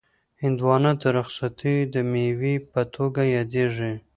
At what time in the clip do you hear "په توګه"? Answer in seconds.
2.71-3.21